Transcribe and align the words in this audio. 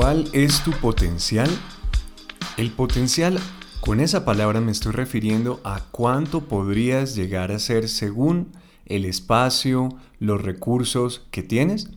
¿Cuál 0.00 0.30
es 0.32 0.62
tu 0.62 0.70
potencial? 0.70 1.50
El 2.56 2.70
potencial, 2.70 3.40
con 3.80 3.98
esa 3.98 4.24
palabra 4.24 4.60
me 4.60 4.70
estoy 4.70 4.92
refiriendo 4.92 5.60
a 5.64 5.86
cuánto 5.90 6.44
podrías 6.44 7.16
llegar 7.16 7.50
a 7.50 7.58
ser 7.58 7.88
según 7.88 8.52
el 8.86 9.04
espacio, 9.04 9.88
los 10.20 10.40
recursos 10.40 11.26
que 11.32 11.42
tienes. 11.42 11.90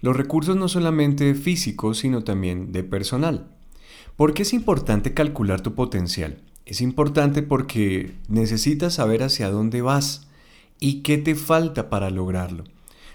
Los 0.00 0.16
recursos 0.16 0.56
no 0.56 0.66
solamente 0.66 1.34
físicos, 1.34 1.98
sino 1.98 2.24
también 2.24 2.72
de 2.72 2.84
personal. 2.84 3.50
¿Por 4.16 4.32
qué 4.32 4.44
es 4.44 4.54
importante 4.54 5.12
calcular 5.12 5.60
tu 5.60 5.74
potencial? 5.74 6.38
Es 6.64 6.80
importante 6.80 7.42
porque 7.42 8.14
necesitas 8.28 8.94
saber 8.94 9.22
hacia 9.22 9.50
dónde 9.50 9.82
vas 9.82 10.26
y 10.80 11.02
qué 11.02 11.18
te 11.18 11.34
falta 11.34 11.90
para 11.90 12.08
lograrlo. 12.08 12.64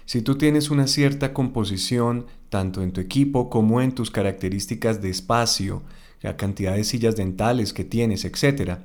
Si 0.08 0.22
tú 0.22 0.38
tienes 0.38 0.70
una 0.70 0.86
cierta 0.86 1.34
composición, 1.34 2.24
tanto 2.48 2.80
en 2.80 2.92
tu 2.92 3.00
equipo 3.02 3.50
como 3.50 3.82
en 3.82 3.92
tus 3.92 4.10
características 4.10 5.02
de 5.02 5.10
espacio, 5.10 5.82
la 6.22 6.38
cantidad 6.38 6.74
de 6.74 6.84
sillas 6.84 7.14
dentales 7.14 7.74
que 7.74 7.84
tienes, 7.84 8.24
etc., 8.24 8.78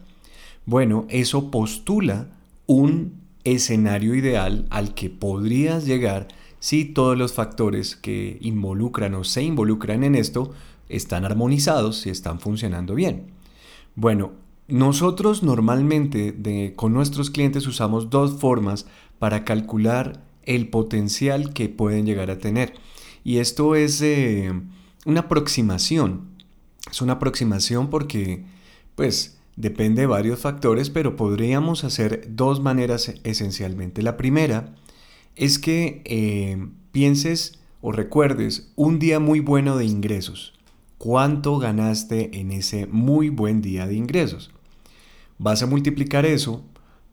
bueno, 0.65 1.05
eso 1.07 1.49
postula 1.49 2.27
un 2.65 3.21
escenario 3.45 4.15
ideal 4.15 4.67
al 4.69 4.95
que 4.95 5.09
podrías 5.09 5.85
llegar 5.85 6.27
si 6.59 6.83
todos 6.83 7.17
los 7.17 7.31
factores 7.31 7.95
que 7.95 8.37
involucran 8.41 9.15
o 9.15 9.23
se 9.23 9.43
involucran 9.43 10.03
en 10.03 10.15
esto 10.15 10.51
están 10.89 11.23
armonizados 11.23 12.05
y 12.05 12.09
están 12.09 12.41
funcionando 12.41 12.95
bien. 12.95 13.27
Bueno, 13.95 14.33
nosotros 14.67 15.41
normalmente 15.41 16.73
con 16.75 16.93
nuestros 16.93 17.29
clientes 17.29 17.65
usamos 17.65 18.09
dos 18.09 18.41
formas 18.41 18.87
para 19.19 19.45
calcular 19.45 20.32
el 20.45 20.69
potencial 20.69 21.53
que 21.53 21.69
pueden 21.69 22.05
llegar 22.05 22.31
a 22.31 22.39
tener. 22.39 22.73
Y 23.23 23.37
esto 23.37 23.75
es 23.75 24.01
eh, 24.01 24.51
una 25.05 25.21
aproximación. 25.21 26.29
Es 26.91 27.01
una 27.01 27.13
aproximación 27.13 27.89
porque, 27.89 28.43
pues, 28.95 29.37
depende 29.55 30.01
de 30.01 30.07
varios 30.07 30.39
factores, 30.39 30.89
pero 30.89 31.15
podríamos 31.15 31.83
hacer 31.83 32.27
dos 32.29 32.61
maneras 32.61 33.13
esencialmente. 33.23 34.01
La 34.01 34.17
primera 34.17 34.75
es 35.35 35.59
que 35.59 36.01
eh, 36.05 36.67
pienses 36.91 37.59
o 37.81 37.91
recuerdes 37.91 38.71
un 38.75 38.99
día 38.99 39.19
muy 39.19 39.39
bueno 39.39 39.77
de 39.77 39.85
ingresos. 39.85 40.53
¿Cuánto 40.97 41.57
ganaste 41.57 42.39
en 42.39 42.51
ese 42.51 42.87
muy 42.87 43.29
buen 43.29 43.61
día 43.61 43.87
de 43.87 43.95
ingresos? 43.95 44.51
Vas 45.37 45.61
a 45.61 45.67
multiplicar 45.67 46.25
eso 46.25 46.63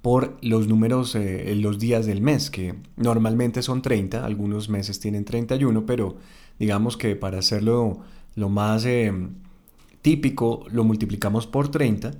por 0.02 0.38
los 0.42 0.66
números 0.66 1.14
eh, 1.14 1.54
los 1.56 1.78
días 1.78 2.06
del 2.06 2.22
mes, 2.22 2.50
que 2.50 2.74
normalmente 2.96 3.62
son 3.62 3.82
30, 3.82 4.24
algunos 4.24 4.68
meses 4.68 4.98
tienen 5.00 5.24
31, 5.24 5.84
pero 5.84 6.16
digamos 6.58 6.96
que 6.96 7.16
para 7.16 7.38
hacerlo 7.38 8.00
lo 8.34 8.48
más 8.48 8.84
eh, 8.86 9.12
típico 10.02 10.64
lo 10.70 10.84
multiplicamos 10.84 11.46
por 11.46 11.70
30 11.70 12.12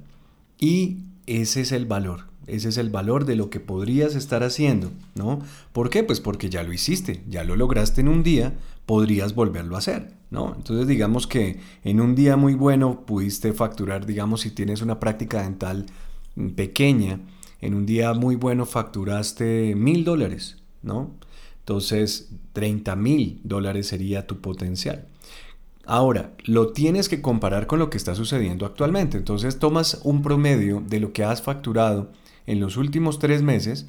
y 0.59 0.98
ese 1.27 1.62
es 1.62 1.72
el 1.72 1.87
valor, 1.87 2.25
ese 2.47 2.69
es 2.69 2.77
el 2.77 2.91
valor 2.91 3.25
de 3.25 3.37
lo 3.37 3.48
que 3.48 3.60
podrías 3.60 4.15
estar 4.15 4.43
haciendo, 4.43 4.91
¿no? 5.15 5.41
¿Por 5.72 5.88
qué? 5.88 6.03
Pues 6.03 6.21
porque 6.21 6.50
ya 6.50 6.62
lo 6.62 6.75
hiciste, 6.75 7.22
ya 7.28 7.44
lo 7.44 7.56
lograste 7.56 8.03
en 8.03 8.09
un 8.09 8.22
día, 8.22 8.55
podrías 8.84 9.34
volverlo 9.34 9.76
a 9.76 9.78
hacer, 9.78 10.12
¿no? 10.31 10.55
Entonces 10.55 10.87
digamos 10.87 11.26
que 11.26 11.60
en 11.82 12.00
un 12.03 12.15
día 12.15 12.37
muy 12.37 12.55
bueno 12.55 13.06
pudiste 13.06 13.55
facturar, 13.55 14.05
digamos 14.05 14.43
si 14.43 14.50
tienes 14.50 14.82
una 14.82 15.00
práctica 15.00 15.43
dental 15.43 15.87
pequeña, 16.56 17.21
en 17.60 17.75
un 17.75 17.87
día 17.87 18.15
muy 18.15 18.37
bueno 18.37 18.66
facturaste 18.66 19.75
mil 19.76 20.04
dólares, 20.04 20.56
¿no? 20.82 21.10
Entonces, 21.60 22.31
30 22.53 22.97
mil 22.97 23.41
dólares 23.44 23.87
sería 23.88 24.26
tu 24.26 24.41
potencial. 24.41 25.06
Ahora, 25.84 26.32
lo 26.44 26.72
tienes 26.72 27.09
que 27.09 27.20
comparar 27.20 27.66
con 27.66 27.78
lo 27.78 27.91
que 27.91 27.97
está 27.97 28.15
sucediendo 28.15 28.66
actualmente. 28.66 29.16
Entonces, 29.16 29.59
tomas 29.59 30.00
un 30.04 30.22
promedio 30.22 30.82
de 30.87 31.00
lo 31.00 31.12
que 31.12 31.25
has 31.25 31.43
facturado 31.43 32.12
en 32.47 32.60
los 32.60 32.76
últimos 32.76 33.19
tres 33.19 33.43
meses, 33.43 33.87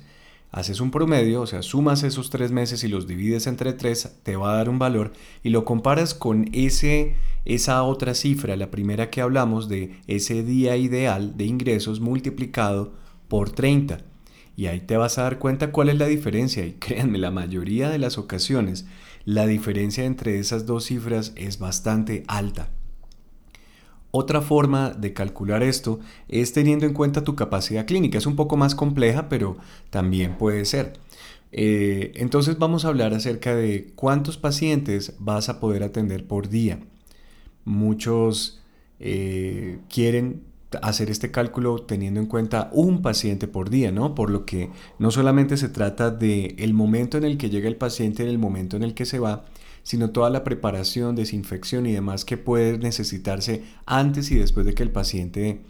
haces 0.52 0.82
un 0.82 0.92
promedio, 0.92 1.42
o 1.42 1.48
sea, 1.48 1.62
sumas 1.62 2.04
esos 2.04 2.30
tres 2.30 2.52
meses 2.52 2.84
y 2.84 2.88
los 2.88 3.08
divides 3.08 3.48
entre 3.48 3.74
tres, 3.74 4.18
te 4.24 4.36
va 4.36 4.54
a 4.54 4.58
dar 4.58 4.70
un 4.70 4.80
valor 4.80 5.14
y 5.44 5.50
lo 5.50 5.64
comparas 5.66 6.14
con 6.14 6.50
ese, 6.54 7.16
esa 7.46 7.84
otra 7.84 8.14
cifra, 8.14 8.56
la 8.56 8.70
primera 8.70 9.10
que 9.10 9.22
hablamos 9.22 9.70
de 9.70 10.00
ese 10.08 10.44
día 10.44 10.76
ideal 10.78 11.38
de 11.38 11.46
ingresos 11.46 12.00
multiplicado 12.02 12.94
por 13.32 13.50
30. 13.50 14.00
Y 14.58 14.66
ahí 14.66 14.82
te 14.82 14.98
vas 14.98 15.18
a 15.18 15.24
dar 15.24 15.40
cuenta 15.40 15.72
cuál 15.72 15.88
es 15.88 15.98
la 15.98 16.08
diferencia. 16.08 16.66
Y 16.66 16.74
créanme, 16.74 17.18
la 17.18 17.32
mayoría 17.32 17.90
de 17.90 17.98
las 17.98 18.18
ocasiones 18.18 18.86
la 19.24 19.48
diferencia 19.48 20.04
entre 20.04 20.38
esas 20.38 20.66
dos 20.66 20.84
cifras 20.84 21.32
es 21.38 21.58
bastante 21.58 22.26
alta. 22.28 22.68
Otra 24.12 24.42
forma 24.42 24.90
de 24.90 25.14
calcular 25.14 25.64
esto 25.64 26.02
es 26.28 26.52
teniendo 26.52 26.86
en 26.86 26.94
cuenta 26.94 27.24
tu 27.24 27.38
capacidad 27.38 27.86
clínica. 27.86 28.18
Es 28.18 28.26
un 28.26 28.36
poco 28.36 28.58
más 28.58 28.76
compleja, 28.76 29.30
pero 29.30 29.56
también 29.92 30.38
puede 30.38 30.66
ser. 30.66 31.00
Eh, 31.54 32.12
entonces 32.16 32.60
vamos 32.60 32.84
a 32.84 32.90
hablar 32.90 33.14
acerca 33.14 33.56
de 33.56 33.94
cuántos 33.96 34.38
pacientes 34.38 35.16
vas 35.20 35.48
a 35.48 35.62
poder 35.62 35.84
atender 35.84 36.28
por 36.28 36.50
día. 36.50 36.82
Muchos 37.64 38.62
eh, 39.00 39.80
quieren 39.88 40.51
hacer 40.82 41.10
este 41.10 41.32
cálculo 41.32 41.84
teniendo 41.84 42.20
en 42.20 42.28
cuenta 42.28 42.70
un 42.72 43.02
paciente 43.02 43.48
por 43.48 43.70
día, 43.70 43.92
¿no? 43.92 44.16
Por 44.16 44.30
lo 44.30 44.46
que 44.46 44.70
no 45.00 45.12
solamente 45.12 45.58
se 45.58 45.70
trata 45.70 46.12
de 46.12 46.56
el 46.60 46.74
momento 46.74 47.18
en 47.18 47.26
el 47.26 47.38
que 47.38 47.50
llega 47.50 47.68
el 47.68 47.76
paciente, 47.76 48.24
en 48.24 48.30
el 48.30 48.38
momento 48.38 48.78
en 48.78 48.84
el 48.84 48.94
que 48.94 49.06
se 49.06 49.20
va, 49.20 49.46
sino 49.84 50.12
toda 50.12 50.30
la 50.30 50.44
preparación, 50.44 51.16
desinfección 51.16 51.86
y 51.86 51.92
demás 51.92 52.26
que 52.26 52.38
puede 52.38 52.78
necesitarse 52.78 53.64
antes 53.86 54.32
y 54.32 54.36
después 54.36 54.66
de 54.66 54.74
que 54.74 54.84
el 54.84 54.92
paciente 54.92 55.62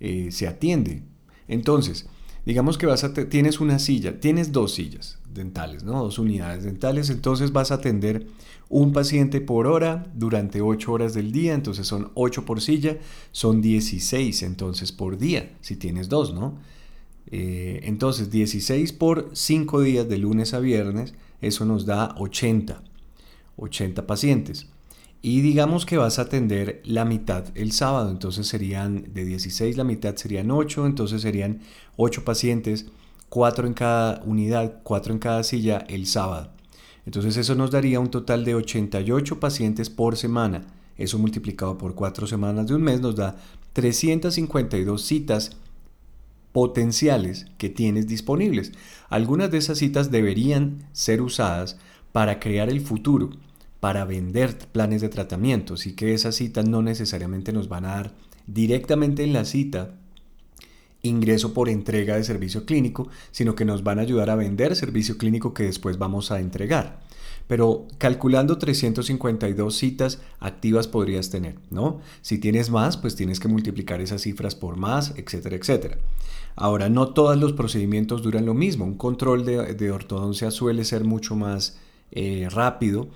eh, 0.00 0.28
se 0.30 0.46
atiende. 0.46 1.02
Entonces, 1.48 2.08
digamos 2.46 2.78
que 2.78 2.86
vas 2.86 3.04
a 3.04 3.12
tienes 3.12 3.60
una 3.60 3.78
silla, 3.78 4.18
tienes 4.20 4.52
dos 4.52 4.74
sillas 4.74 5.18
dentales, 5.32 5.84
¿no? 5.84 6.02
Dos 6.02 6.18
unidades 6.18 6.64
dentales, 6.64 7.10
entonces 7.10 7.52
vas 7.52 7.70
a 7.70 7.74
atender 7.74 8.26
un 8.68 8.92
paciente 8.92 9.40
por 9.40 9.66
hora 9.66 10.06
durante 10.14 10.62
8 10.62 10.92
horas 10.92 11.12
del 11.12 11.32
día, 11.32 11.54
entonces 11.54 11.86
son 11.86 12.12
8 12.14 12.44
por 12.44 12.60
silla, 12.60 12.98
son 13.32 13.60
16 13.60 14.42
entonces 14.42 14.92
por 14.92 15.18
día, 15.18 15.56
si 15.60 15.76
tienes 15.76 16.08
dos, 16.08 16.32
¿no? 16.32 16.58
Eh, 17.32 17.80
entonces 17.84 18.30
16 18.30 18.92
por 18.92 19.30
5 19.32 19.82
días 19.82 20.08
de 20.08 20.18
lunes 20.18 20.54
a 20.54 20.60
viernes, 20.60 21.14
eso 21.40 21.64
nos 21.64 21.86
da 21.86 22.14
80, 22.18 22.82
80 23.56 24.06
pacientes. 24.06 24.66
Y 25.22 25.42
digamos 25.42 25.84
que 25.84 25.98
vas 25.98 26.18
a 26.18 26.22
atender 26.22 26.80
la 26.84 27.04
mitad 27.04 27.44
el 27.54 27.72
sábado, 27.72 28.10
entonces 28.10 28.46
serían 28.46 29.12
de 29.12 29.24
16 29.24 29.76
la 29.76 29.84
mitad 29.84 30.16
serían 30.16 30.50
8, 30.50 30.86
entonces 30.86 31.20
serían 31.20 31.60
8 31.96 32.24
pacientes, 32.24 32.86
4 33.28 33.66
en 33.66 33.74
cada 33.74 34.22
unidad, 34.24 34.80
4 34.82 35.12
en 35.12 35.18
cada 35.18 35.42
silla 35.44 35.84
el 35.88 36.06
sábado. 36.06 36.50
Entonces 37.04 37.36
eso 37.36 37.54
nos 37.54 37.70
daría 37.70 38.00
un 38.00 38.10
total 38.10 38.44
de 38.44 38.54
88 38.54 39.40
pacientes 39.40 39.90
por 39.90 40.16
semana. 40.16 40.66
Eso 40.96 41.18
multiplicado 41.18 41.76
por 41.76 41.94
4 41.94 42.26
semanas 42.26 42.66
de 42.66 42.74
un 42.74 42.82
mes 42.82 43.00
nos 43.00 43.16
da 43.16 43.36
352 43.74 45.02
citas 45.02 45.56
potenciales 46.52 47.46
que 47.58 47.68
tienes 47.68 48.06
disponibles. 48.06 48.72
Algunas 49.08 49.50
de 49.50 49.58
esas 49.58 49.78
citas 49.78 50.10
deberían 50.10 50.86
ser 50.92 51.20
usadas 51.20 51.78
para 52.12 52.40
crear 52.40 52.68
el 52.70 52.80
futuro, 52.80 53.30
para 53.80 54.04
vender 54.04 54.56
planes 54.72 55.00
de 55.00 55.08
tratamiento. 55.08 55.74
Así 55.74 55.94
que 55.94 56.14
esas 56.14 56.36
citas 56.36 56.68
no 56.68 56.82
necesariamente 56.82 57.52
nos 57.52 57.68
van 57.68 57.86
a 57.86 57.94
dar 57.94 58.14
directamente 58.46 59.24
en 59.24 59.32
la 59.32 59.44
cita 59.44 59.94
ingreso 61.02 61.54
por 61.54 61.68
entrega 61.68 62.16
de 62.16 62.24
servicio 62.24 62.66
clínico, 62.66 63.08
sino 63.30 63.54
que 63.54 63.64
nos 63.64 63.82
van 63.82 63.98
a 63.98 64.02
ayudar 64.02 64.28
a 64.30 64.36
vender 64.36 64.76
servicio 64.76 65.16
clínico 65.16 65.54
que 65.54 65.62
después 65.64 65.98
vamos 65.98 66.30
a 66.30 66.40
entregar. 66.40 67.00
Pero 67.46 67.88
calculando 67.98 68.58
352 68.58 69.74
citas 69.74 70.20
activas 70.38 70.86
podrías 70.86 71.30
tener, 71.30 71.56
¿no? 71.70 72.00
Si 72.20 72.38
tienes 72.38 72.70
más, 72.70 72.96
pues 72.96 73.16
tienes 73.16 73.40
que 73.40 73.48
multiplicar 73.48 74.00
esas 74.00 74.22
cifras 74.22 74.54
por 74.54 74.76
más, 74.76 75.14
etcétera, 75.16 75.56
etcétera. 75.56 75.98
Ahora, 76.54 76.88
no 76.88 77.08
todos 77.08 77.36
los 77.38 77.54
procedimientos 77.54 78.22
duran 78.22 78.46
lo 78.46 78.54
mismo. 78.54 78.84
Un 78.84 78.96
control 78.96 79.44
de, 79.44 79.90
ortodoncia 79.90 80.50
suele 80.50 80.84
ser 80.84 81.04
mucho 81.04 81.34
más 81.34 81.78
eh, 82.12 82.46
rápido 82.50 83.08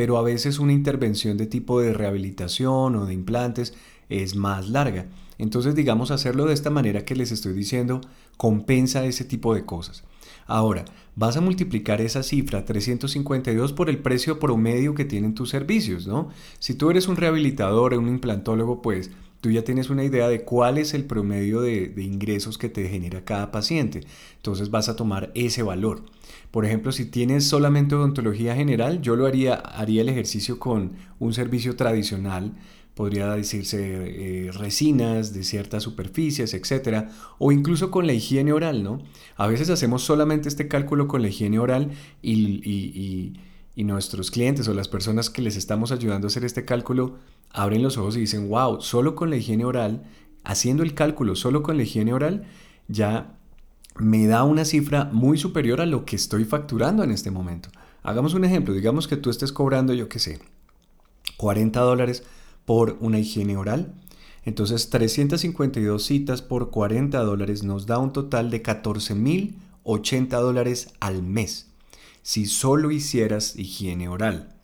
pero 0.00 0.16
a 0.16 0.22
veces 0.22 0.58
una 0.58 0.72
intervención 0.72 1.36
de 1.36 1.44
tipo 1.44 1.78
de 1.78 1.92
rehabilitación 1.92 2.96
o 2.96 3.04
de 3.04 3.12
implantes 3.12 3.74
es 4.08 4.34
más 4.34 4.70
larga. 4.70 5.08
Entonces, 5.36 5.74
digamos, 5.74 6.10
hacerlo 6.10 6.46
de 6.46 6.54
esta 6.54 6.70
manera 6.70 7.04
que 7.04 7.14
les 7.14 7.32
estoy 7.32 7.52
diciendo 7.52 8.00
compensa 8.38 9.04
ese 9.04 9.26
tipo 9.26 9.54
de 9.54 9.66
cosas. 9.66 10.04
Ahora, 10.46 10.86
vas 11.16 11.36
a 11.36 11.42
multiplicar 11.42 12.00
esa 12.00 12.22
cifra 12.22 12.64
352 12.64 13.74
por 13.74 13.90
el 13.90 13.98
precio 13.98 14.38
promedio 14.38 14.94
que 14.94 15.04
tienen 15.04 15.34
tus 15.34 15.50
servicios, 15.50 16.06
¿no? 16.06 16.30
Si 16.60 16.72
tú 16.72 16.88
eres 16.88 17.06
un 17.06 17.16
rehabilitador 17.16 17.92
un 17.92 18.08
implantólogo, 18.08 18.80
pues 18.80 19.10
tú 19.40 19.50
ya 19.50 19.64
tienes 19.64 19.90
una 19.90 20.04
idea 20.04 20.28
de 20.28 20.42
cuál 20.42 20.78
es 20.78 20.94
el 20.94 21.04
promedio 21.04 21.60
de, 21.60 21.92
ingresos 21.96 22.58
que 22.58 22.68
te 22.68 22.88
genera 22.88 23.24
cada 23.24 23.50
paciente. 23.50 24.02
Entonces 24.36 24.70
vas 24.70 24.88
a 24.88 24.96
tomar 24.96 25.30
ese 25.34 25.62
valor. 25.62 26.02
Por 26.50 26.64
ejemplo, 26.64 26.92
si 26.92 27.06
tienes 27.06 27.44
solamente 27.44 27.94
odontología 27.94 28.54
general, 28.54 29.00
yo 29.00 29.16
lo 29.16 29.26
haría, 29.26 29.54
haría 29.54 30.02
el 30.02 30.08
ejercicio 30.08 30.58
con 30.58 30.92
un 31.18 31.32
servicio 31.32 31.76
tradicional 31.76 32.54
podría 32.94 33.32
decirse 33.34 33.78
eh, 33.80 34.52
resinas 34.52 35.32
de 35.32 35.42
ciertas 35.42 35.84
superficies, 35.84 36.52
etcétera, 36.52 37.08
o 37.38 37.50
incluso 37.50 37.90
con 37.90 38.06
la 38.06 38.12
higiene 38.12 38.52
oral, 38.52 38.82
¿no? 38.82 39.00
A 39.36 39.46
veces 39.46 39.70
hacemos 39.70 40.02
solamente 40.02 40.50
este 40.50 40.68
cálculo 40.68 41.08
con 41.08 41.22
la 41.22 41.28
higiene 41.28 41.58
oral 41.58 41.92
y, 42.20 42.60
y 42.62 43.40
nuestros 43.84 44.30
clientes 44.30 44.68
o 44.68 44.74
las 44.74 44.88
personas 44.88 45.30
que 45.30 45.42
les 45.42 45.56
estamos 45.56 45.92
ayudando 45.92 46.26
a 46.26 46.28
hacer 46.28 46.44
este 46.44 46.64
cálculo 46.64 47.18
abren 47.50 47.82
los 47.82 47.96
ojos 47.96 48.16
y 48.16 48.20
dicen, 48.20 48.48
wow, 48.48 48.80
solo 48.80 49.14
con 49.14 49.30
la 49.30 49.36
higiene 49.36 49.64
oral, 49.64 50.04
haciendo 50.44 50.82
el 50.82 50.94
cálculo 50.94 51.36
solo 51.36 51.62
con 51.62 51.76
la 51.76 51.84
higiene 51.84 52.12
oral, 52.12 52.44
ya 52.88 53.38
me 53.96 54.26
da 54.26 54.44
una 54.44 54.64
cifra 54.64 55.06
muy 55.12 55.38
superior 55.38 55.80
a 55.80 55.86
lo 55.86 56.04
que 56.04 56.16
estoy 56.16 56.44
facturando 56.44 57.04
en 57.04 57.10
este 57.10 57.30
momento. 57.30 57.70
Hagamos 58.02 58.34
un 58.34 58.44
ejemplo, 58.44 58.74
digamos 58.74 59.08
que 59.08 59.16
tú 59.16 59.30
estés 59.30 59.52
cobrando, 59.52 59.92
yo 59.92 60.08
qué 60.08 60.18
sé, 60.18 60.40
40 61.36 61.80
dólares 61.80 62.24
por 62.64 62.96
una 63.00 63.18
higiene 63.18 63.56
oral. 63.56 63.94
Entonces 64.44 64.90
352 64.90 66.02
citas 66.02 66.40
por 66.40 66.70
40 66.70 67.18
dólares 67.20 67.62
nos 67.62 67.86
da 67.86 67.98
un 67.98 68.12
total 68.12 68.50
de 68.50 68.62
14.080 68.62 70.28
dólares 70.28 70.94
al 70.98 71.22
mes 71.22 71.69
si 72.22 72.46
solo 72.46 72.90
hicieras 72.90 73.56
higiene 73.56 74.08
oral. 74.08 74.54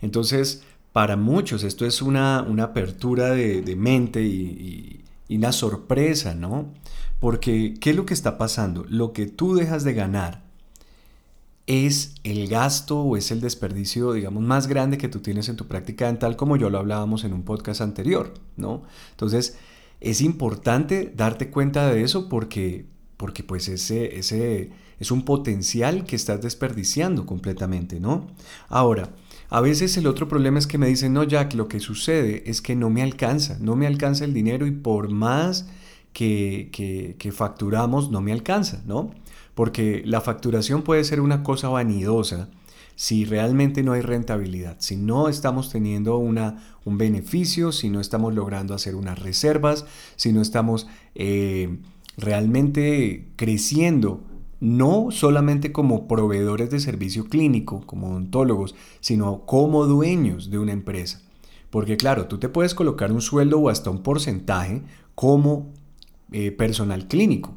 Entonces, 0.00 0.62
para 0.92 1.16
muchos 1.16 1.62
esto 1.62 1.86
es 1.86 2.02
una, 2.02 2.38
apertura 2.62 3.30
de, 3.30 3.76
mente 3.76 4.22
y, 4.22 5.04
y, 5.28 5.36
una 5.36 5.52
sorpresa, 5.52 6.34
¿no? 6.34 6.72
Porque, 7.20 7.74
¿qué 7.80 7.90
es 7.90 7.96
lo 7.96 8.06
que 8.06 8.14
está 8.14 8.38
pasando? 8.38 8.84
Lo 8.88 9.12
que 9.12 9.26
tú 9.26 9.54
dejas 9.54 9.84
de 9.84 9.94
ganar 9.94 10.48
es 11.68 12.14
el 12.24 12.48
gasto 12.48 13.02
o 13.02 13.16
es 13.18 13.30
el 13.30 13.42
desperdicio, 13.42 14.14
digamos, 14.14 14.42
más 14.42 14.68
grande 14.68 14.96
que 14.96 15.08
tú 15.08 15.20
tienes 15.20 15.50
en 15.50 15.56
tu 15.56 15.66
práctica 15.66 16.06
dental, 16.06 16.34
como 16.34 16.56
yo 16.56 16.70
lo 16.70 16.78
hablábamos 16.78 17.24
en 17.24 17.34
un 17.34 17.42
podcast 17.42 17.82
anterior, 17.82 18.32
¿no? 18.56 18.84
Entonces, 19.10 19.58
es 20.00 20.22
importante 20.22 21.12
darte 21.14 21.50
cuenta 21.50 21.90
de 21.90 22.02
eso 22.02 22.30
porque, 22.30 22.86
porque 23.18 23.42
pues 23.42 23.68
ese, 23.68 24.18
ese 24.18 24.70
es 24.98 25.10
un 25.10 25.24
potencial 25.24 26.04
que 26.04 26.16
estás 26.16 26.40
desperdiciando 26.40 27.26
completamente, 27.26 28.00
¿no? 28.00 28.26
Ahora, 28.68 29.10
a 29.50 29.60
veces 29.60 29.96
el 29.96 30.06
otro 30.06 30.28
problema 30.28 30.58
es 30.58 30.66
que 30.66 30.78
me 30.78 30.88
dicen, 30.88 31.12
no, 31.12 31.24
Jack, 31.24 31.54
lo 31.54 31.68
que 31.68 31.80
sucede 31.80 32.42
es 32.46 32.60
que 32.60 32.76
no 32.76 32.90
me 32.90 33.02
alcanza, 33.02 33.58
no 33.60 33.76
me 33.76 33.86
alcanza 33.86 34.24
el 34.24 34.34
dinero 34.34 34.66
y 34.66 34.72
por 34.72 35.10
más 35.10 35.68
que, 36.12 36.70
que, 37.18 37.32
facturamos, 37.32 38.10
no 38.10 38.20
me 38.20 38.32
alcanza, 38.32 38.82
¿no? 38.86 39.12
porque 39.58 40.04
la 40.06 40.20
facturación 40.20 40.82
puede 40.82 41.02
ser 41.02 41.20
una 41.20 41.42
cosa 41.42 41.68
vanidosa 41.68 42.48
si 42.94 43.24
realmente 43.24 43.82
no 43.82 43.92
hay 43.92 44.02
rentabilidad, 44.02 44.76
si 44.78 44.94
no 44.94 45.28
estamos 45.28 45.72
teniendo 45.72 46.16
una, 46.16 46.62
un 46.84 46.96
beneficio, 46.96 47.72
si 47.72 47.90
no 47.90 48.00
estamos 48.00 48.32
logrando 48.34 48.72
hacer 48.72 48.94
unas 48.94 49.18
reservas, 49.18 49.84
si 50.14 50.32
no 50.32 50.42
estamos 50.42 50.86
eh, 51.16 51.76
realmente 52.16 53.26
creciendo, 53.34 54.22
no 54.60 55.10
solamente 55.10 55.72
como 55.72 56.08
proveedores 56.08 56.70
de 56.70 56.80
servicio 56.80 57.26
clínico, 57.26 57.82
como 57.86 58.10
odontólogos, 58.10 58.74
sino 59.00 59.44
como 59.46 59.86
dueños 59.86 60.50
de 60.50 60.58
una 60.58 60.72
empresa. 60.72 61.22
Porque 61.70 61.96
claro, 61.96 62.26
tú 62.26 62.38
te 62.38 62.48
puedes 62.48 62.74
colocar 62.74 63.12
un 63.12 63.20
sueldo 63.20 63.58
o 63.58 63.68
hasta 63.68 63.90
un 63.90 64.02
porcentaje 64.02 64.82
como 65.14 65.72
eh, 66.32 66.50
personal 66.50 67.08
clínico, 67.08 67.54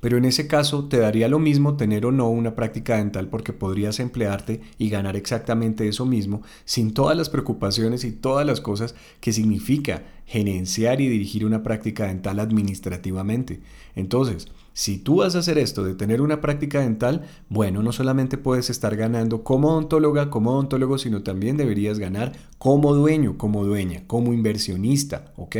pero 0.00 0.18
en 0.18 0.24
ese 0.24 0.46
caso 0.46 0.84
te 0.84 0.98
daría 0.98 1.28
lo 1.28 1.38
mismo 1.38 1.76
tener 1.76 2.06
o 2.06 2.12
no 2.12 2.28
una 2.28 2.54
práctica 2.54 2.96
dental 2.96 3.28
porque 3.28 3.52
podrías 3.52 4.00
emplearte 4.00 4.60
y 4.78 4.90
ganar 4.90 5.16
exactamente 5.16 5.86
eso 5.86 6.06
mismo 6.06 6.42
sin 6.64 6.92
todas 6.92 7.16
las 7.16 7.28
preocupaciones 7.28 8.04
y 8.04 8.12
todas 8.12 8.46
las 8.46 8.60
cosas 8.60 8.94
que 9.20 9.32
significa 9.32 10.02
gerenciar 10.26 11.00
y 11.00 11.08
dirigir 11.08 11.44
una 11.44 11.62
práctica 11.62 12.06
dental 12.06 12.38
administrativamente. 12.38 13.60
Entonces, 13.96 14.48
si 14.72 14.98
tú 14.98 15.16
vas 15.16 15.34
a 15.34 15.40
hacer 15.40 15.58
esto 15.58 15.82
de 15.82 15.94
tener 15.94 16.22
una 16.22 16.40
práctica 16.40 16.80
dental, 16.80 17.26
bueno, 17.48 17.82
no 17.82 17.90
solamente 17.90 18.38
puedes 18.38 18.70
estar 18.70 18.94
ganando 18.96 19.42
como 19.42 19.70
odontóloga, 19.70 20.30
como 20.30 20.52
odontólogo, 20.52 20.98
sino 20.98 21.22
también 21.22 21.56
deberías 21.56 21.98
ganar 21.98 22.32
como 22.58 22.94
dueño, 22.94 23.36
como 23.36 23.64
dueña, 23.64 24.04
como 24.06 24.32
inversionista, 24.32 25.32
¿ok? 25.36 25.56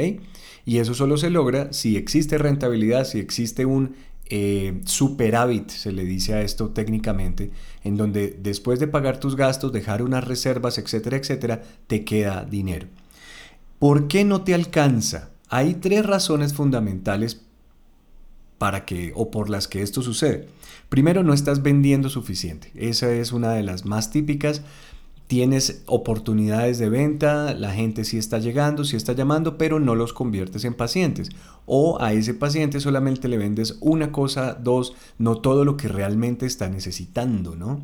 Y 0.64 0.78
eso 0.78 0.94
solo 0.94 1.16
se 1.16 1.30
logra 1.30 1.72
si 1.72 1.96
existe 1.96 2.38
rentabilidad, 2.38 3.04
si 3.04 3.18
existe 3.18 3.66
un 3.66 3.96
eh, 4.30 4.80
superávit, 4.84 5.70
se 5.70 5.92
le 5.92 6.04
dice 6.04 6.34
a 6.34 6.42
esto 6.42 6.70
técnicamente, 6.70 7.50
en 7.82 7.96
donde 7.96 8.38
después 8.40 8.78
de 8.78 8.86
pagar 8.86 9.18
tus 9.18 9.34
gastos, 9.36 9.72
dejar 9.72 10.02
unas 10.02 10.24
reservas, 10.24 10.78
etcétera, 10.78 11.16
etcétera, 11.16 11.62
te 11.88 12.04
queda 12.04 12.44
dinero. 12.44 12.86
¿Por 13.80 14.08
qué 14.08 14.24
no 14.24 14.42
te 14.42 14.54
alcanza? 14.54 15.30
Hay 15.48 15.74
tres 15.74 16.06
razones 16.06 16.54
fundamentales 16.54 17.42
para 18.58 18.84
que 18.84 19.12
o 19.16 19.30
por 19.30 19.50
las 19.50 19.66
que 19.66 19.82
esto 19.82 20.00
sucede. 20.00 20.46
Primero, 20.88 21.24
no 21.24 21.32
estás 21.32 21.62
vendiendo 21.62 22.08
suficiente. 22.08 22.70
Esa 22.76 23.12
es 23.12 23.32
una 23.32 23.52
de 23.52 23.62
las 23.62 23.84
más 23.84 24.10
típicas 24.10 24.62
tienes 25.30 25.84
oportunidades 25.86 26.80
de 26.80 26.88
venta, 26.88 27.54
la 27.54 27.70
gente 27.70 28.04
sí 28.04 28.18
está 28.18 28.40
llegando, 28.40 28.82
sí 28.82 28.96
está 28.96 29.12
llamando, 29.12 29.58
pero 29.58 29.78
no 29.78 29.94
los 29.94 30.12
conviertes 30.12 30.64
en 30.64 30.74
pacientes. 30.74 31.30
O 31.66 32.02
a 32.02 32.12
ese 32.12 32.34
paciente 32.34 32.80
solamente 32.80 33.28
le 33.28 33.38
vendes 33.38 33.78
una 33.80 34.10
cosa, 34.10 34.54
dos, 34.54 34.92
no 35.18 35.36
todo 35.36 35.64
lo 35.64 35.76
que 35.76 35.86
realmente 35.86 36.46
está 36.46 36.68
necesitando, 36.68 37.54
¿no? 37.54 37.80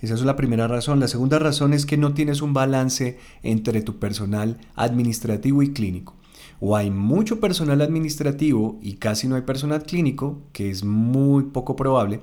Esa 0.00 0.14
es 0.14 0.22
la 0.22 0.34
primera 0.34 0.66
razón. 0.66 0.98
La 0.98 1.06
segunda 1.06 1.38
razón 1.38 1.72
es 1.72 1.86
que 1.86 1.96
no 1.96 2.14
tienes 2.14 2.42
un 2.42 2.52
balance 2.52 3.16
entre 3.44 3.80
tu 3.80 4.00
personal 4.00 4.58
administrativo 4.74 5.62
y 5.62 5.72
clínico. 5.72 6.16
O 6.58 6.74
hay 6.74 6.90
mucho 6.90 7.38
personal 7.38 7.80
administrativo 7.80 8.76
y 8.82 8.94
casi 8.94 9.28
no 9.28 9.36
hay 9.36 9.42
personal 9.42 9.84
clínico, 9.84 10.40
que 10.52 10.68
es 10.68 10.82
muy 10.82 11.44
poco 11.44 11.76
probable 11.76 12.22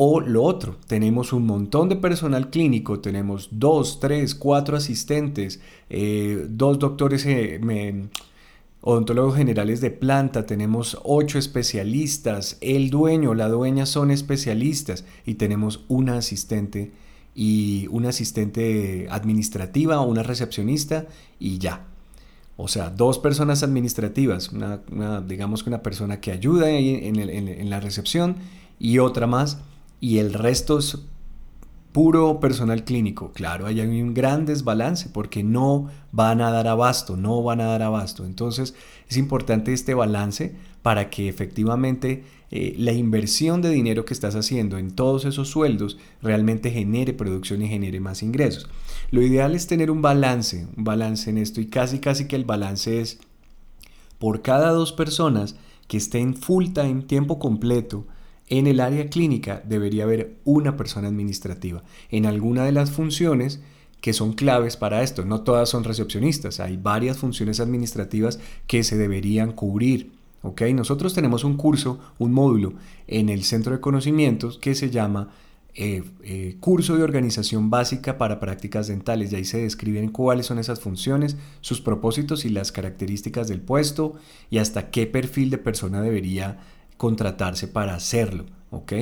o 0.00 0.20
lo 0.20 0.44
otro, 0.44 0.76
tenemos 0.86 1.32
un 1.32 1.44
montón 1.44 1.88
de 1.88 1.96
personal 1.96 2.50
clínico, 2.50 3.00
tenemos 3.00 3.48
dos, 3.50 3.98
tres, 3.98 4.36
cuatro 4.36 4.76
asistentes, 4.76 5.60
eh, 5.90 6.46
dos 6.48 6.78
doctores 6.78 7.26
eh, 7.26 8.08
odontólogos 8.80 9.34
generales 9.34 9.80
de 9.80 9.90
planta, 9.90 10.46
tenemos 10.46 10.96
ocho 11.02 11.36
especialistas, 11.36 12.58
el 12.60 12.90
dueño, 12.90 13.34
la 13.34 13.48
dueña 13.48 13.86
son 13.86 14.12
especialistas 14.12 15.04
y 15.26 15.34
tenemos 15.34 15.84
una 15.88 16.18
asistente 16.18 16.92
y 17.34 17.88
una 17.90 18.10
asistente 18.10 19.08
administrativa 19.10 20.00
o 20.00 20.06
una 20.06 20.22
recepcionista 20.22 21.06
y 21.40 21.58
ya. 21.58 21.86
O 22.56 22.68
sea, 22.68 22.90
dos 22.90 23.18
personas 23.18 23.64
administrativas, 23.64 24.52
una, 24.52 24.80
digamos 25.22 25.64
que 25.64 25.70
una 25.70 25.82
persona 25.82 26.20
que 26.20 26.30
ayuda 26.30 26.70
en, 26.70 27.18
en 27.18 27.68
la 27.68 27.80
recepción 27.80 28.36
y 28.78 29.00
otra 29.00 29.26
más 29.26 29.58
y 30.00 30.18
el 30.18 30.32
resto 30.32 30.78
es 30.78 30.98
puro 31.92 32.38
personal 32.38 32.84
clínico. 32.84 33.32
Claro, 33.32 33.66
hay 33.66 33.80
un 33.80 34.14
gran 34.14 34.46
desbalance 34.46 35.08
porque 35.08 35.42
no 35.42 35.88
van 36.12 36.40
a 36.40 36.50
dar 36.50 36.68
abasto, 36.68 37.16
no 37.16 37.42
van 37.42 37.60
a 37.60 37.66
dar 37.66 37.82
abasto. 37.82 38.24
Entonces 38.24 38.74
es 39.08 39.16
importante 39.16 39.72
este 39.72 39.94
balance 39.94 40.54
para 40.82 41.10
que 41.10 41.28
efectivamente 41.28 42.24
eh, 42.50 42.74
la 42.78 42.92
inversión 42.92 43.62
de 43.62 43.70
dinero 43.70 44.04
que 44.04 44.14
estás 44.14 44.36
haciendo 44.36 44.78
en 44.78 44.92
todos 44.92 45.24
esos 45.24 45.48
sueldos 45.48 45.98
realmente 46.22 46.70
genere 46.70 47.12
producción 47.12 47.62
y 47.62 47.68
genere 47.68 48.00
más 48.00 48.22
ingresos. 48.22 48.68
Lo 49.10 49.22
ideal 49.22 49.54
es 49.54 49.66
tener 49.66 49.90
un 49.90 50.00
balance, 50.00 50.66
un 50.76 50.84
balance 50.84 51.28
en 51.28 51.38
esto 51.38 51.60
y 51.60 51.66
casi 51.66 51.98
casi 51.98 52.26
que 52.26 52.36
el 52.36 52.44
balance 52.44 53.00
es 53.00 53.18
por 54.18 54.42
cada 54.42 54.70
dos 54.70 54.92
personas 54.92 55.56
que 55.88 55.96
estén 55.96 56.34
full 56.34 56.68
time, 56.68 57.02
tiempo 57.02 57.38
completo, 57.38 58.06
en 58.48 58.66
el 58.66 58.80
área 58.80 59.08
clínica 59.08 59.62
debería 59.66 60.04
haber 60.04 60.36
una 60.44 60.76
persona 60.76 61.08
administrativa 61.08 61.82
en 62.10 62.26
alguna 62.26 62.64
de 62.64 62.72
las 62.72 62.90
funciones 62.90 63.60
que 64.00 64.12
son 64.12 64.32
claves 64.32 64.76
para 64.76 65.02
esto. 65.02 65.24
No 65.24 65.40
todas 65.40 65.68
son 65.68 65.84
recepcionistas, 65.84 66.60
hay 66.60 66.76
varias 66.76 67.18
funciones 67.18 67.60
administrativas 67.60 68.38
que 68.66 68.84
se 68.84 68.96
deberían 68.96 69.52
cubrir. 69.52 70.12
¿ok? 70.42 70.62
Nosotros 70.74 71.14
tenemos 71.14 71.44
un 71.44 71.56
curso, 71.56 71.98
un 72.18 72.32
módulo 72.32 72.74
en 73.06 73.28
el 73.28 73.44
centro 73.44 73.72
de 73.72 73.80
conocimientos 73.80 74.58
que 74.58 74.74
se 74.74 74.90
llama 74.90 75.30
eh, 75.74 76.02
eh, 76.24 76.56
curso 76.58 76.96
de 76.96 77.04
organización 77.04 77.70
básica 77.70 78.18
para 78.18 78.40
prácticas 78.40 78.88
dentales 78.88 79.32
y 79.32 79.36
ahí 79.36 79.44
se 79.44 79.58
describen 79.58 80.08
cuáles 80.08 80.46
son 80.46 80.58
esas 80.58 80.80
funciones, 80.80 81.36
sus 81.60 81.80
propósitos 81.80 82.44
y 82.44 82.48
las 82.48 82.72
características 82.72 83.46
del 83.46 83.60
puesto 83.60 84.14
y 84.50 84.58
hasta 84.58 84.90
qué 84.90 85.06
perfil 85.06 85.50
de 85.50 85.58
persona 85.58 86.02
debería 86.02 86.58
contratarse 86.98 87.66
para 87.66 87.94
hacerlo. 87.94 88.44
¿ok? 88.70 88.92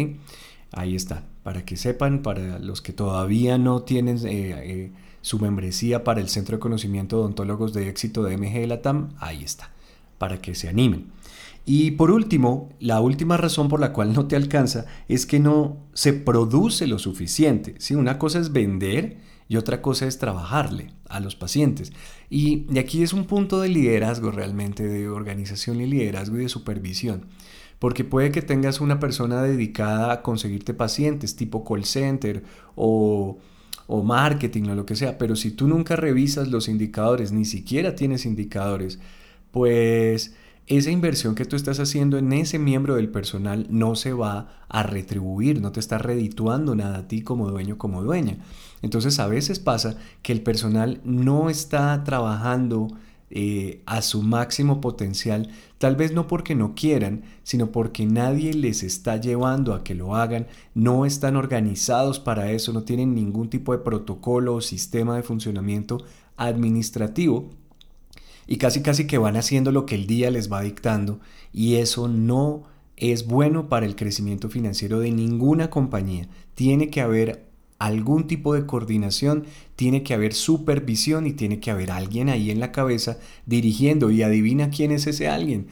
Ahí 0.72 0.94
está, 0.94 1.24
para 1.42 1.64
que 1.64 1.76
sepan, 1.76 2.22
para 2.22 2.58
los 2.58 2.82
que 2.82 2.92
todavía 2.92 3.58
no 3.58 3.82
tienen 3.82 4.18
eh, 4.24 4.92
su 5.22 5.38
membresía 5.38 6.04
para 6.04 6.20
el 6.20 6.28
Centro 6.28 6.56
de 6.56 6.60
Conocimiento 6.60 7.16
de 7.16 7.22
Odontólogos 7.22 7.72
de 7.72 7.88
Éxito 7.88 8.22
de 8.22 8.36
MG 8.36 8.66
Latam, 8.68 9.14
ahí 9.18 9.42
está, 9.42 9.70
para 10.18 10.40
que 10.40 10.54
se 10.54 10.68
animen. 10.68 11.06
Y 11.64 11.92
por 11.92 12.12
último, 12.12 12.70
la 12.78 13.00
última 13.00 13.36
razón 13.36 13.68
por 13.68 13.80
la 13.80 13.92
cual 13.92 14.12
no 14.12 14.26
te 14.26 14.36
alcanza 14.36 14.86
es 15.08 15.26
que 15.26 15.40
no 15.40 15.78
se 15.94 16.12
produce 16.12 16.86
lo 16.86 17.00
suficiente. 17.00 17.74
¿sí? 17.78 17.96
Una 17.96 18.20
cosa 18.20 18.38
es 18.38 18.52
vender 18.52 19.18
y 19.48 19.56
otra 19.56 19.82
cosa 19.82 20.06
es 20.06 20.18
trabajarle 20.18 20.92
a 21.08 21.18
los 21.18 21.34
pacientes. 21.34 21.92
Y, 22.30 22.66
y 22.72 22.78
aquí 22.78 23.02
es 23.02 23.12
un 23.12 23.24
punto 23.24 23.60
de 23.60 23.68
liderazgo 23.68 24.30
realmente, 24.30 24.84
de 24.84 25.08
organización 25.08 25.80
y 25.80 25.86
liderazgo 25.86 26.36
y 26.36 26.42
de 26.42 26.48
supervisión. 26.48 27.26
Porque 27.78 28.04
puede 28.04 28.32
que 28.32 28.42
tengas 28.42 28.80
una 28.80 29.00
persona 29.00 29.42
dedicada 29.42 30.12
a 30.12 30.22
conseguirte 30.22 30.74
pacientes, 30.74 31.36
tipo 31.36 31.64
call 31.64 31.84
center 31.84 32.42
o 32.74 33.38
o 33.86 34.02
marketing 34.02 34.64
o 34.70 34.74
lo 34.74 34.86
que 34.86 34.96
sea, 34.96 35.18
pero 35.18 35.36
si 35.36 35.50
tú 35.50 35.68
nunca 35.68 35.96
revisas 35.96 36.48
los 36.48 36.68
indicadores, 36.68 37.32
ni 37.32 37.44
siquiera 37.44 37.94
tienes 37.94 38.26
indicadores, 38.26 38.98
pues 39.52 40.34
esa 40.66 40.90
inversión 40.90 41.36
que 41.36 41.44
tú 41.44 41.54
estás 41.54 41.78
haciendo 41.78 42.18
en 42.18 42.32
ese 42.32 42.58
miembro 42.58 42.96
del 42.96 43.08
personal 43.08 43.66
no 43.70 43.94
se 43.94 44.12
va 44.12 44.64
a 44.68 44.82
retribuir, 44.82 45.60
no 45.60 45.70
te 45.70 45.78
está 45.78 45.98
redituando 45.98 46.74
nada 46.74 46.98
a 46.98 47.08
ti 47.08 47.22
como 47.22 47.48
dueño, 47.48 47.78
como 47.78 48.02
dueña. 48.02 48.38
Entonces 48.82 49.20
a 49.20 49.28
veces 49.28 49.60
pasa 49.60 49.96
que 50.22 50.32
el 50.32 50.42
personal 50.42 51.00
no 51.04 51.48
está 51.48 52.02
trabajando 52.02 52.88
eh, 53.30 53.82
a 53.86 54.02
su 54.02 54.22
máximo 54.22 54.80
potencial, 54.80 55.50
tal 55.78 55.96
vez 55.96 56.12
no 56.12 56.28
porque 56.28 56.54
no 56.54 56.74
quieran, 56.74 57.24
sino 57.42 57.72
porque 57.72 58.06
nadie 58.06 58.54
les 58.54 58.84
está 58.84 59.16
llevando 59.16 59.74
a 59.74 59.82
que 59.82 59.96
lo 59.96 60.14
hagan, 60.14 60.46
no 60.74 61.04
están 61.04 61.34
organizados 61.34 62.20
para 62.20 62.52
eso, 62.52 62.72
no 62.72 62.84
tienen 62.84 63.14
ningún 63.14 63.50
tipo 63.50 63.72
de 63.72 63.78
protocolo 63.78 64.54
o 64.54 64.60
sistema 64.60 65.16
de 65.16 65.24
funcionamiento 65.24 66.04
administrativo 66.36 67.50
y 68.46 68.58
casi 68.58 68.82
casi 68.82 69.06
que 69.06 69.18
van 69.18 69.36
haciendo 69.36 69.72
lo 69.72 69.86
que 69.86 69.96
el 69.96 70.06
día 70.06 70.30
les 70.30 70.50
va 70.52 70.62
dictando 70.62 71.18
y 71.52 71.76
eso 71.76 72.06
no 72.06 72.62
es 72.96 73.26
bueno 73.26 73.68
para 73.68 73.86
el 73.86 73.96
crecimiento 73.96 74.48
financiero 74.48 75.00
de 75.00 75.10
ninguna 75.10 75.68
compañía. 75.68 76.28
Tiene 76.54 76.90
que 76.90 77.00
haber 77.00 77.46
algún 77.78 78.26
tipo 78.26 78.54
de 78.54 78.66
coordinación, 78.66 79.44
tiene 79.76 80.02
que 80.02 80.14
haber 80.14 80.32
supervisión 80.32 81.26
y 81.26 81.32
tiene 81.32 81.60
que 81.60 81.70
haber 81.70 81.90
alguien 81.90 82.28
ahí 82.28 82.50
en 82.50 82.60
la 82.60 82.72
cabeza 82.72 83.18
dirigiendo 83.44 84.10
y 84.10 84.22
adivina 84.22 84.70
quién 84.70 84.92
es 84.92 85.06
ese 85.06 85.28
alguien. 85.28 85.66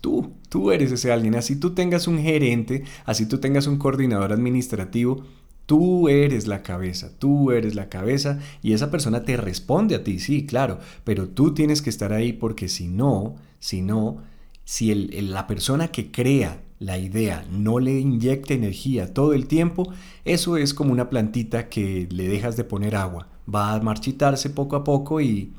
Tú, 0.00 0.32
tú 0.48 0.70
eres 0.72 0.92
ese 0.92 1.12
alguien. 1.12 1.34
Así 1.34 1.56
tú 1.56 1.74
tengas 1.74 2.06
un 2.06 2.18
gerente, 2.18 2.84
así 3.04 3.26
tú 3.26 3.38
tengas 3.38 3.66
un 3.66 3.78
coordinador 3.78 4.32
administrativo, 4.32 5.24
tú 5.66 6.08
eres 6.08 6.46
la 6.46 6.62
cabeza, 6.62 7.10
tú 7.18 7.50
eres 7.50 7.74
la 7.74 7.88
cabeza 7.88 8.38
y 8.62 8.72
esa 8.72 8.90
persona 8.90 9.24
te 9.24 9.36
responde 9.36 9.96
a 9.96 10.04
ti, 10.04 10.20
sí, 10.20 10.46
claro, 10.46 10.78
pero 11.04 11.28
tú 11.28 11.54
tienes 11.54 11.82
que 11.82 11.90
estar 11.90 12.12
ahí 12.12 12.32
porque 12.32 12.68
si 12.68 12.88
no, 12.88 13.36
si 13.58 13.82
no, 13.82 14.22
si 14.64 14.94
la 14.94 15.46
persona 15.46 15.88
que 15.88 16.10
crea 16.10 16.60
la 16.78 16.98
idea 16.98 17.44
no 17.50 17.78
le 17.78 17.98
inyecta 17.98 18.54
energía 18.54 19.14
todo 19.14 19.32
el 19.32 19.46
tiempo, 19.46 19.92
eso 20.24 20.56
es 20.56 20.74
como 20.74 20.92
una 20.92 21.08
plantita 21.08 21.68
que 21.68 22.08
le 22.10 22.28
dejas 22.28 22.56
de 22.56 22.64
poner 22.64 22.96
agua. 22.96 23.28
Va 23.52 23.72
a 23.72 23.80
marchitarse 23.80 24.50
poco 24.50 24.76
a 24.76 24.84
poco 24.84 25.20
y 25.20 25.52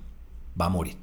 va 0.60 0.66
a 0.66 0.70
morir. 0.70 0.96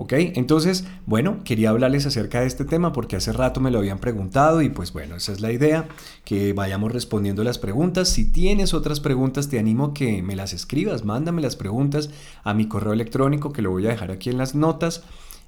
¿Ok? 0.00 0.12
Entonces, 0.12 0.84
bueno, 1.06 1.42
quería 1.42 1.70
hablarles 1.70 2.06
acerca 2.06 2.40
de 2.40 2.46
este 2.46 2.64
tema 2.64 2.92
porque 2.92 3.16
hace 3.16 3.32
rato 3.32 3.60
me 3.60 3.72
lo 3.72 3.80
habían 3.80 3.98
preguntado 3.98 4.62
y 4.62 4.68
pues 4.68 4.92
bueno, 4.92 5.16
esa 5.16 5.32
es 5.32 5.40
la 5.40 5.50
idea, 5.50 5.88
que 6.24 6.52
vayamos 6.52 6.92
respondiendo 6.92 7.42
las 7.42 7.58
preguntas. 7.58 8.08
Si 8.08 8.30
tienes 8.30 8.74
otras 8.74 9.00
preguntas, 9.00 9.48
te 9.48 9.58
animo 9.58 9.86
a 9.86 9.94
que 9.94 10.22
me 10.22 10.36
las 10.36 10.52
escribas, 10.52 11.04
mándame 11.04 11.42
las 11.42 11.56
preguntas 11.56 12.10
a 12.44 12.54
mi 12.54 12.68
correo 12.68 12.92
electrónico 12.92 13.52
que 13.52 13.60
lo 13.60 13.72
voy 13.72 13.86
a 13.86 13.90
dejar 13.90 14.12
aquí 14.12 14.30
en 14.30 14.38
las 14.38 14.54
notas. 14.54 15.02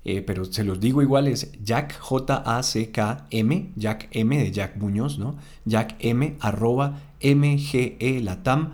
Eh, 0.04 0.22
pero 0.22 0.46
se 0.46 0.64
los 0.64 0.80
digo 0.80 1.02
igual, 1.02 1.28
es 1.28 1.52
Jack, 1.62 1.98
J-A-C-K-M, 1.98 3.72
Jack 3.76 4.08
M 4.12 4.38
de 4.38 4.50
Jack 4.50 4.76
Muñoz, 4.76 5.18
¿no? 5.18 5.36
Jack 5.66 5.96
M 5.98 6.36
arroba 6.40 7.00
mgelatam.com. 7.22 8.70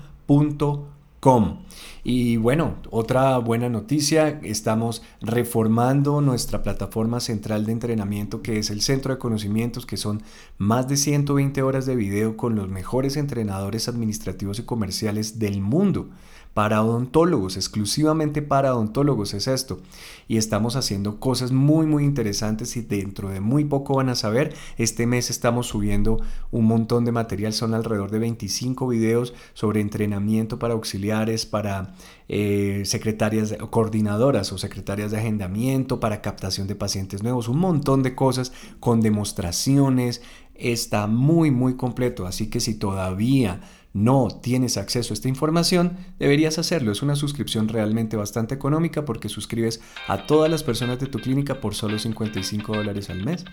Y 2.04 2.37
bueno, 2.37 2.76
otra 2.90 3.37
buena 3.38 3.68
noticia, 3.68 4.38
estamos 4.45 5.02
reformando 5.21 6.21
nuestra 6.21 6.62
plataforma 6.62 7.18
central 7.18 7.66
de 7.66 7.73
entrenamiento 7.73 8.42
que 8.42 8.59
es 8.59 8.71
el 8.71 8.80
Centro 8.80 9.12
de 9.12 9.18
Conocimientos, 9.18 9.87
que 9.87 9.97
son 9.97 10.23
más 10.56 10.87
de 10.87 10.97
120 10.97 11.62
horas 11.62 11.85
de 11.85 11.97
video 11.97 12.37
con 12.37 12.54
los 12.54 12.68
mejores 12.68 13.16
entrenadores 13.16 13.88
administrativos 13.88 14.61
y 14.61 14.62
comerciales 14.62 15.40
del 15.40 15.61
mundo 15.61 16.11
para 16.57 16.83
odontólogos, 16.83 17.59
exclusivamente 17.59 18.41
para 18.41 18.75
odontólogos 18.75 19.35
es 19.35 19.47
esto. 19.47 19.79
Y 20.27 20.39
estamos 20.39 20.75
haciendo 20.75 21.21
cosas 21.21 21.53
muy 21.53 21.85
muy 21.85 22.03
interesantes 22.03 22.79
y 22.79 22.81
dentro 22.81 23.29
de 23.29 23.41
muy 23.41 23.67
poco 23.67 23.97
van 23.97 24.09
a 24.09 24.15
saber. 24.15 24.55
Este 24.79 25.07
mes 25.07 25.29
estamos 25.29 25.67
subiendo 25.67 26.19
un 26.51 26.65
montón 26.65 27.05
de 27.05 27.13
material, 27.13 27.53
son 27.53 27.75
alrededor 27.75 28.11
de 28.11 28.21
25 28.21 28.89
videos 28.89 29.35
sobre 29.53 29.83
entrenamiento 29.83 30.59
para 30.59 30.73
auxiliares, 30.73 31.45
para 31.45 31.95
eh, 32.27 32.85
secretarias 32.87 33.55
coordinadoras 33.69 34.51
o 34.51 34.57
secretarias 34.57 35.11
de 35.11 35.19
agendamiento, 35.19 36.01
para 36.01 36.23
captación 36.23 36.69
de 36.69 36.75
pacientes 36.75 37.23
nuevos, 37.23 37.49
un 37.49 37.59
montón 37.59 38.03
de 38.03 38.15
cosas 38.15 38.55
con 38.81 39.03
demostraciones. 39.03 40.23
Está 40.55 41.07
muy 41.07 41.51
muy 41.51 41.77
completo, 41.77 42.27
así 42.27 42.49
que 42.49 42.61
si 42.61 42.77
todavía 42.77 43.61
no 43.97 44.29
tienes 44.43 44.76
acceso 44.76 45.12
a 45.12 45.15
esta 45.15 45.29
información, 45.29 45.97
deberías 46.19 46.59
hacerlo. 46.59 46.93
Es 46.93 47.00
una 47.00 47.17
suscripción 47.17 47.67
realmente 47.69 48.17
bastante 48.17 48.55
económica 48.55 49.07
porque 49.07 49.31
suscribes 49.31 49.81
a 50.07 50.26
todas 50.26 50.50
las 50.50 50.62
personas 50.62 50.99
de 51.00 51.07
tu 51.07 51.19
clínica 51.19 51.62
por 51.62 51.75
solo 51.75 51.99
55 51.99 52.75
dólares 52.76 53.09
al 53.09 53.25
mes. 53.25 53.47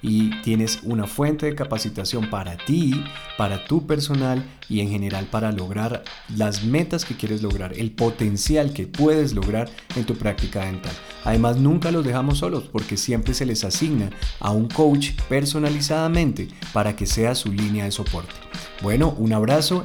Y 0.00 0.40
tienes 0.42 0.80
una 0.84 1.08
fuente 1.08 1.46
de 1.46 1.56
capacitación 1.56 2.30
para 2.30 2.56
ti, 2.56 3.04
para 3.36 3.64
tu 3.64 3.88
personal 3.88 4.48
y 4.68 4.80
en 4.80 4.90
general 4.90 5.26
para 5.26 5.50
lograr 5.50 6.04
las 6.36 6.62
metas 6.62 7.04
que 7.04 7.16
quieres 7.16 7.42
lograr, 7.42 7.72
el 7.76 7.90
potencial 7.90 8.72
que 8.72 8.86
puedes 8.86 9.34
lograr 9.34 9.68
en 9.96 10.04
tu 10.04 10.14
práctica 10.14 10.64
dental. 10.64 10.92
Además, 11.24 11.56
nunca 11.56 11.90
los 11.90 12.04
dejamos 12.04 12.38
solos 12.38 12.64
porque 12.70 12.96
siempre 12.96 13.34
se 13.34 13.46
les 13.46 13.64
asigna 13.64 14.10
a 14.38 14.52
un 14.52 14.68
coach 14.68 15.10
personalizadamente 15.28 16.48
para 16.72 16.94
que 16.94 17.06
sea 17.06 17.34
su 17.34 17.52
línea 17.52 17.84
de 17.84 17.90
soporte. 17.90 18.34
Bueno, 18.80 19.14
un 19.18 19.32
abrazo 19.32 19.84